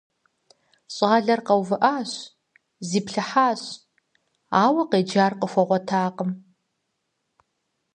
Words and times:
Щӏалэр 0.93 1.39
къэувыӀащ, 1.47 2.11
зиплъыхьащ, 2.87 3.61
ауэ 4.63 4.83
къеджар 4.91 5.33
къыхуэгъуэтакъым. 5.39 6.31